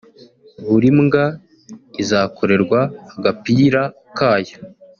[0.67, 1.23] buri mbwa
[2.01, 2.79] izakorerwa
[3.15, 3.81] agapira
[4.17, 4.57] kayo